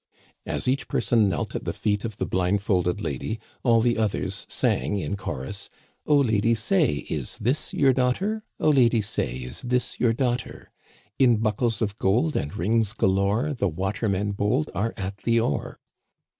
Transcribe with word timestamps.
As 0.47 0.67
each 0.67 0.87
person 0.87 1.29
knelt 1.29 1.55
at 1.55 1.63
the 1.63 1.73
feet 1.75 2.03
of 2.03 2.17
the 2.17 2.25
blindfolded 2.25 3.01
lady, 3.01 3.39
all 3.61 3.81
the 3.81 3.99
others 3.99 4.47
sang 4.49 4.97
in 4.97 5.15
chorus: 5.15 5.69
"Oh, 6.07 6.17
lady, 6.17 6.55
say, 6.55 7.05
is 7.07 7.37
this 7.37 7.71
your 7.71 7.93
daughter? 7.93 8.43
Oh, 8.59 8.71
lady, 8.71 9.01
say, 9.03 9.35
is 9.43 9.61
this 9.61 9.99
your 9.99 10.13
daughter? 10.13 10.71
Digitized 10.71 10.71
by 10.71 10.71
VjOOQIC 10.71 10.89
THE 10.89 10.97
FAMILY 10.97 11.03
HEARTH, 11.03 11.17
267 11.19 11.29
In 11.29 11.37
buckles 11.53 11.81
of 11.83 11.97
gold 11.99 12.35
and 12.35 12.57
rings 12.57 12.93
galore, 12.93 13.53
The 13.53 13.69
watermen 13.69 14.31
bold 14.31 14.69
are 14.73 14.93
at 14.97 15.17
the 15.17 15.39
oar." 15.39 15.79